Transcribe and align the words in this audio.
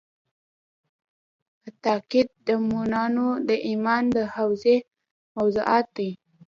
اعتقاد 1.67 2.27
د 2.47 2.49
مومنانو 2.67 3.27
د 3.49 3.51
ایمان 3.67 4.03
د 4.15 4.17
حوزې 4.35 4.77
موضوعات 5.37 5.85
دي. 5.97 6.09